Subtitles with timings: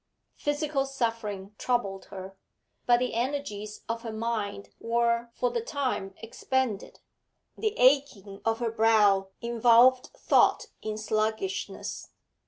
[0.35, 2.35] Physical suffering troubled her,
[2.87, 7.01] but the energies of her mind were for the time expended;
[7.55, 12.09] the aching of her brow involved thought in sluggishness.